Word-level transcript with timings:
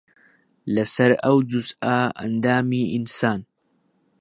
لەسەر 0.73 1.11
ئەو 1.23 1.37
جوزئە 1.49 1.97
ئەندامی 2.19 2.83
ئینسان 2.93 3.39